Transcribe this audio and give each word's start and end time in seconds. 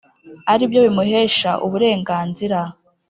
ari 0.53 0.63
byo 0.69 0.79
bimuhesha 0.85 1.51
uburenganzira 1.65 2.59